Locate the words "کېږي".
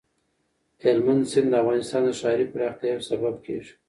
3.45-3.73